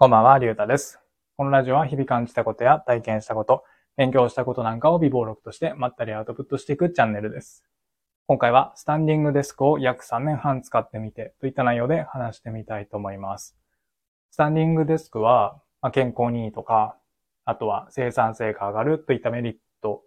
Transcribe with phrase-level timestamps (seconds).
[0.00, 0.98] こんばんは、りゅうたです。
[1.36, 3.64] このラジオは日々感じたことや体験したこと、
[3.98, 7.64] 勉強したことなんかを微暴録としてまったりアウトプットしていくチャンネルです。
[8.26, 13.58] 今回はスタンディングデスクを約3年半使ってみてといった内容で話してみたいと思います。
[14.30, 16.96] スタンディングデスクは、ま、健康にいいとか、
[17.44, 20.02] あとは生産性が上がるといったメリット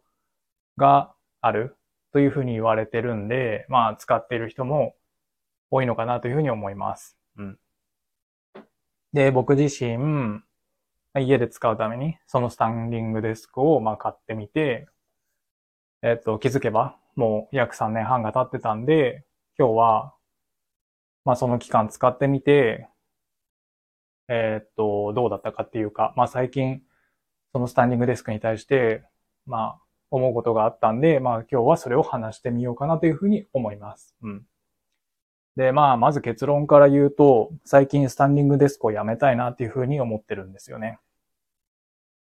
[0.76, 1.78] がある
[2.14, 4.96] というふうに言われてるんで、まあ使っている人も
[5.70, 7.16] 多いのかなというふうに思います。
[7.38, 7.60] うん。
[9.14, 10.42] で、僕自身、
[11.16, 14.88] 家で使うために、そのスタンディングデスクをまあ買ってみて、
[16.02, 19.26] えっと、気づけば、もう約3年半が経ってたんで、
[19.58, 20.16] 今日は、
[21.26, 22.90] まあその期間使ってみて、
[24.28, 26.82] えっと、どうだったかっていうか、まあ最近、
[27.54, 29.04] そのスタンディングデスクに対して、
[29.46, 34.16] まあ、思うことがあったんで、まあ今日はそれを話してみようかなというふうに思います。
[34.24, 34.46] うん。
[35.56, 41.00] で、まあ、まず結論から言うと、最近スタンディングデスクをやめたいなっていうふうに思ってるんですよね。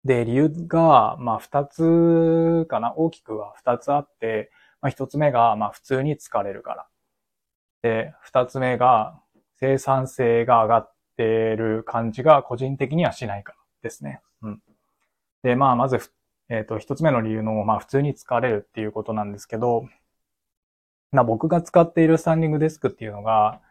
[0.03, 2.93] で、理由が、まあ、二つかな。
[2.95, 6.87] 大きくは二つあって、まあ、一つ目が、まあ、普通に疲れるから。
[7.81, 9.19] で、二つ目が、
[9.57, 11.23] 生産性が上がって
[11.55, 14.21] る感じが個人的にはしないからですね。
[14.43, 14.61] うん。
[15.41, 15.99] で、まあ、まず、
[16.49, 19.87] えっ、と、一つ目の理由の、まあ、普通に疲れるっていうことなんですけど、
[21.15, 23.61] まあ、僕が使っているスタンディングデスクっていうのが、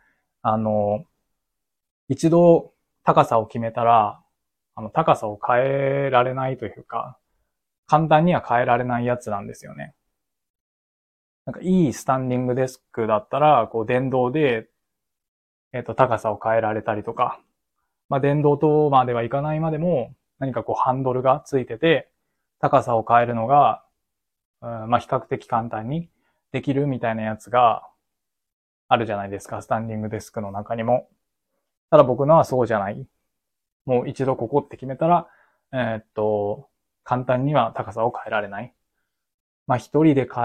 [0.43, 1.05] あの、
[2.09, 2.73] 一度
[3.05, 4.21] 高さを決めたら、
[4.75, 7.19] あの、高さを変えられないというか、
[7.87, 9.95] 簡単には変えられないやつなんですよね。
[11.47, 14.69] なんかいいスタンディングデスクだったら、こう電動で、
[15.73, 17.41] えっ、と、高さを変えられたりとか、
[18.09, 22.11] まあ、電動とまではいかないまでも、何かこうハンドルがついてて、
[22.61, 23.85] 高さを変えるのが、
[24.63, 26.09] うん、まあ、比較的簡単に
[26.55, 27.83] できるみたいなやつが
[28.87, 31.09] あるじゃないですか、スタンディングデスクの中にも。
[31.91, 33.09] ただ僕のはそうじゃない。
[33.87, 35.29] もう一度ここって決めたら、
[35.73, 36.69] えーっと、
[37.03, 38.73] 簡単には高さを変えられない。
[39.67, 40.45] まあ一人で変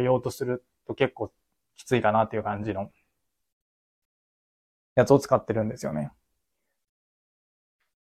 [0.00, 1.32] えようとすると結構
[1.76, 2.90] きついかなっていう感じの
[4.96, 6.10] やつを使ってるんですよね。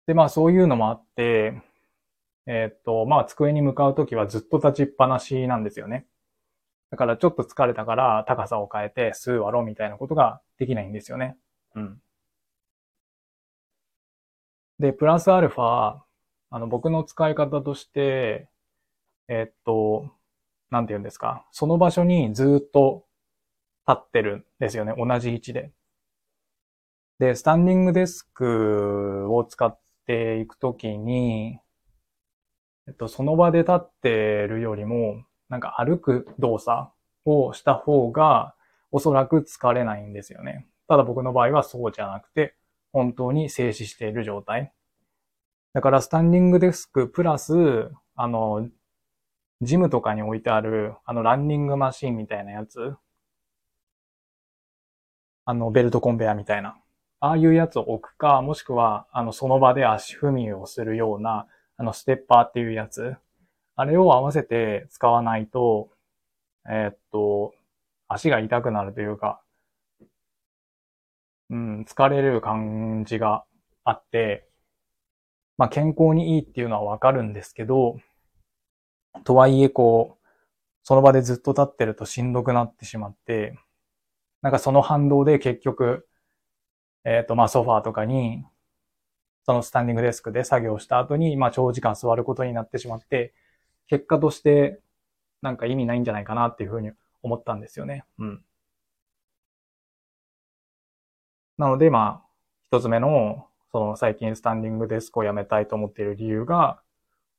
[0.09, 1.63] で、まあそういうのもあって、
[2.47, 6.09] えーっと、まあ机に向かうときはずっと立ちっぱなしなんですよね。
[6.91, 11.37] だからちょっと疲れたから高さを変えて数割ろうみたいなことができないんですよね。
[11.75, 12.01] うん。
[14.79, 16.01] で、プラスアルファ、
[16.51, 18.49] あの、僕の使い方として、
[19.29, 20.11] えーっと、
[20.71, 21.47] なんて言うんですか。
[21.51, 23.07] その場所にずっと
[23.89, 24.95] 立ってるんですよね。
[24.97, 25.73] 同じ位置で。
[27.19, 31.59] で、スタンディングデスクを使っていくときに、
[32.89, 36.89] えっと、その場で立ってるよりも、なんか歩く動作
[37.25, 38.55] をした方が
[38.91, 40.67] おそらく疲れないんですよね。
[40.89, 42.55] ただ僕の場合はそうじゃなくて、
[42.93, 44.73] 本当に静止している状態。
[45.75, 48.69] だからスタンディングデスクプラス、あの、
[49.61, 52.95] ジムとかに置いてある、あの、ランニングマシンみたいなやつ。
[55.45, 56.77] あの、ベルトコンベヤみたいな。
[57.21, 61.47] ああいうやつを置くか、もしくは、あの、その場で足踏みをするような、
[61.77, 63.17] あの、ステッパーっていうやつ。
[63.77, 65.91] あれを合わせて使わないと、
[66.69, 67.55] えーっと、
[68.09, 69.41] 足が痛くなるというか、
[71.51, 73.45] うん、疲れる感じが
[73.85, 74.49] あって、
[75.59, 77.99] まあ健康にいいっていうのはわかるんですけど、
[79.25, 80.27] とはいえこう、
[80.83, 83.59] その場でずっと立ってるとしんどくなってしまって、
[84.43, 86.09] なんかその反動で結局、
[87.05, 88.45] えーっとまあソファーとかに、
[89.45, 93.35] そのスタンディングデスクで作業した後に、まあ長時間座ることになってしまって、
[93.89, 94.81] 結果として
[95.43, 96.91] なんか意味ないんじゃないかなっていうふうに
[97.23, 98.05] 思ったんですよね。
[98.19, 98.45] うん。
[101.59, 102.27] なので、まあ、
[102.71, 106.81] 一つ目の、その最近スタンディングデスクをやめたいと思っている理由が、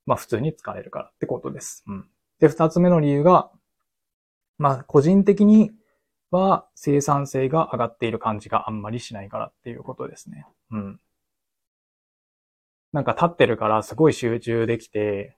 [0.05, 1.83] まあ普通に疲れるからってことです。
[1.87, 2.09] うん。
[2.39, 3.51] で、二つ目の理由が、
[4.57, 5.71] まあ個人的に
[6.31, 10.45] は生産性が上がっている感じがあんまりしないからっていうことですね。
[10.71, 10.99] うん。
[12.93, 15.36] なんか立ってるからすごい集中できて、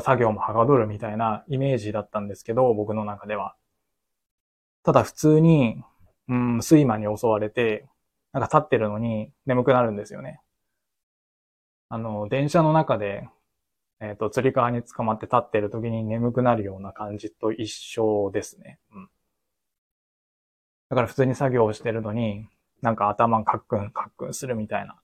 [0.00, 3.54] 作業もはかどるみたいなイメージだったんですけど、僕の中では。
[4.84, 5.82] ただ普通に、
[6.28, 7.88] うん、睡魔に襲われて、
[8.32, 10.40] なんか立ってるのに眠くなるんですよね。
[11.88, 13.28] あの、電車の中で、
[14.00, 18.78] えっ、と、釣り革に捕まって立ってる時に眠くなるような感じと一緒ですね。
[18.92, 19.08] うん。
[20.88, 22.48] だから普通に作業をしてるのに、
[22.80, 24.96] なんか頭カックンカックンするみたいな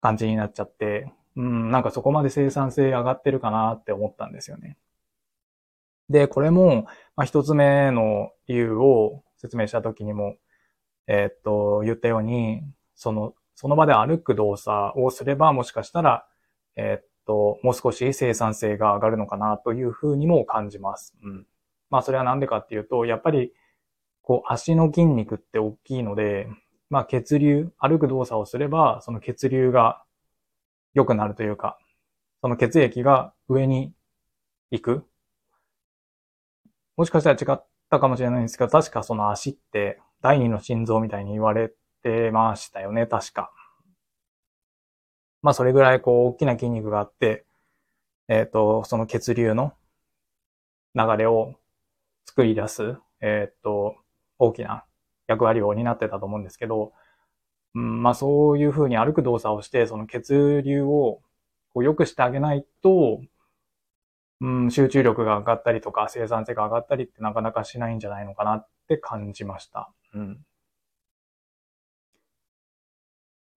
[0.00, 4.78] 感じになっちゃって、うん、なんかそこまで生産性上がってるかなって思ったんですよね。
[6.08, 6.84] で、これも、
[7.16, 10.36] まあ、一つ目の理由を説明した時にも、
[11.06, 12.62] えーっと、言ったように、
[12.94, 16.26] そのその場で歩く動作をすれば、もしかしたら、
[16.76, 21.16] えー、っと、もう少し生産性が上がるのかなというふうにも感じます。
[21.22, 21.46] うん。
[21.88, 23.52] まあ、それはなんでかっていうと、やっぱり、
[24.20, 26.48] こう、足の筋肉って大きいので、
[26.90, 30.02] まあ、血流、歩く動作をすれば、その血流が
[30.96, 31.78] 良くなるというか、
[32.40, 33.92] その血液が上に
[34.70, 35.04] 行く。
[36.96, 41.70] もしかしたら違ったかもしれないんですけど、確かその足って第二の心臓みたいに言われ
[42.02, 43.52] てましたよね、確か。
[45.42, 47.44] まあそれぐらいこう大きな筋肉があって、
[48.28, 49.74] えっ、ー、と、その血流の
[50.94, 51.56] 流れを
[52.24, 53.96] 作り出す、えっ、ー、と、
[54.38, 54.86] 大きな
[55.26, 56.94] 役割を担ってたと思うんですけど、
[57.76, 61.20] うん、まあそういうふうに歩く動作をして、その血流を
[61.74, 63.20] こう良くしてあげないと、
[64.40, 69.90] うん、集中力が上がったりとか生産性が上がったりってなかなかしないんじゃないのかなって感じました。
[70.14, 70.38] うん。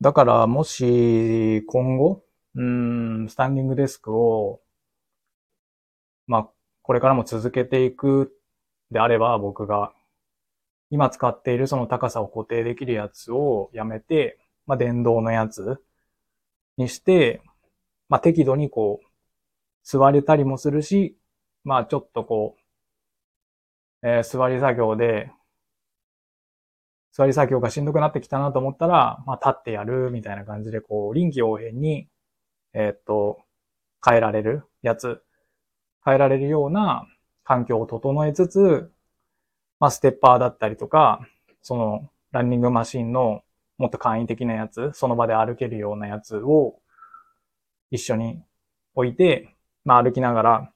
[0.01, 2.23] だから、もし、今後、
[2.55, 4.61] うん、スタンディングデスクを、
[6.27, 6.49] まあ、
[6.81, 8.33] これからも続けていく
[8.91, 9.93] であれば、僕が、
[10.91, 15.77] 今使っているその高さを固定できるやつをやめて、まあ、電動のやつ
[16.77, 17.41] にして、
[18.07, 19.05] まあ、適度にこう、
[19.83, 21.17] 座れたりもするし、
[21.63, 22.55] まあ、ちょっとこ
[24.03, 25.31] う、えー、座り作業で、
[27.11, 32.07] 座り作業がしんどくなってきたなと思ったら、まあ、立ってやるみたいな感じで、こう、臨機応変に、
[32.73, 33.39] えー、っと、
[34.05, 35.21] 変えられるやつ、
[36.05, 37.05] 変えられるような
[37.43, 38.91] 環境を整えつつ、
[39.79, 41.21] まあ、ステッパーだったりとか、
[41.61, 43.43] その、ランニングマシンの
[43.77, 46.79] もっと簡易的なやつ、その場で歩けるようなやつを
[47.91, 48.43] 一緒に
[48.93, 49.55] 置いて、
[49.85, 50.73] まあ、歩きながら、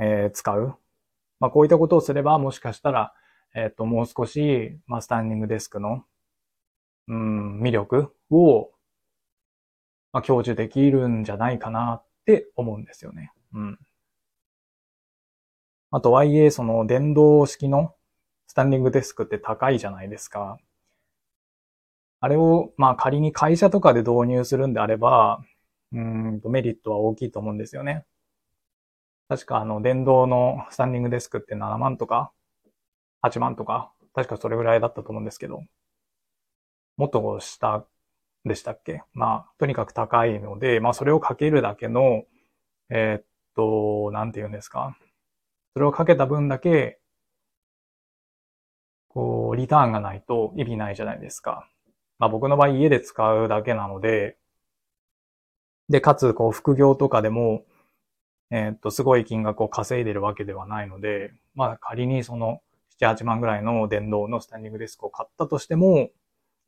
[0.00, 0.78] えー、使う。
[1.40, 3.12] まあ、こういったことをすれば、もしかしたら、
[3.54, 6.04] えっ、ー、と、もう少し、まあ、スタンディングデスクの、
[7.08, 8.70] うん、魅力を、
[10.12, 13.32] まあ、享受できるんじゃないかなって思うんですよね。
[13.52, 13.78] うん。
[15.90, 17.94] あと、はいえ、その、電動式の
[18.46, 20.58] スタンディングデスクって高いじゃないですか。
[22.20, 25.42] あれを、まあ、仮に会社とかで導入するんであれば、
[25.92, 28.04] うんと、メリットは大きいと思うんですよね。
[29.28, 32.32] 確か、あの、電動のスタンディングデスクって7万とか
[33.22, 35.62] 8万とか、確かそれぐらいだったと思うんですけど、
[36.96, 37.84] もっと下
[38.44, 39.02] でしたっけ？
[39.12, 42.24] まあ、とにかく高いので、まあそれをかけるだけの、
[42.90, 43.24] えー、っ
[43.56, 44.96] と、なんて言うんですか？
[45.76, 47.00] それをかけた分だけ、
[49.08, 51.68] こう、リターンがないと意味ないじゃないですか。
[52.18, 54.38] まあ僕の場合家で使うだけなので、
[55.90, 57.66] で、かつ、こう、副業とかでも、
[58.50, 62.62] えー、っと、すごい金額を稼いでるわけではないので、まあ仮にその、
[62.98, 66.08] 7、8万ぐらいの電動のスタンディングデスクを買ったとしても、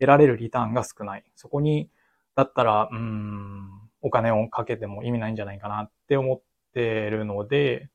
[0.01, 1.25] 得られるリターンが少ない。
[1.35, 1.89] そこに、
[2.35, 3.71] だったら、うん、
[4.03, 6.43] お金をかけても意味ないんじゃないかなって思っ
[6.75, 7.89] てるので、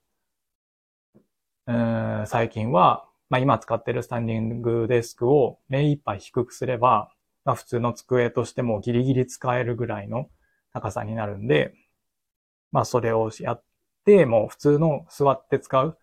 [1.66, 7.10] 最近は、まあ今使ってるスタンディングデスクを目いっぱい低くすれば、
[7.46, 10.30] まあ普通の机としてもギリギリ使えるぐらいの
[10.74, 11.74] 高さになるんで、
[12.72, 13.64] まあそれをやっ
[14.06, 15.98] て、もう普通の座って使う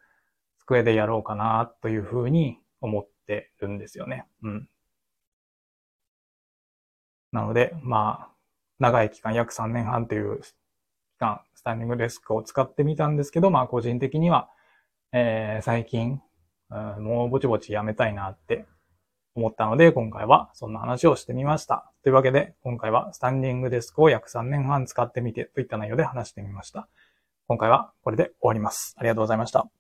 [0.61, 4.27] 机でやろうかなというふうに思ってるんですよね。
[4.43, 4.69] うん。
[7.33, 8.35] なので、まあ、
[8.79, 10.55] 長い期間、約3年半という期
[11.19, 14.49] 間、スタンディングデスクを使ってみたんですけど、まあ個人的には、
[15.13, 16.21] えー、最近、
[16.71, 18.67] うん、もうぼちぼちやめたいなって
[19.35, 21.93] 思ったので、今回はそんな話をしてみました。
[22.03, 26.89] というわけで、今回はスタンディングデスクを約3年半使ってみてといった内容で話してみました。
[27.47, 28.95] 今回はこれで終わります。
[28.99, 29.71] ありがとうございました。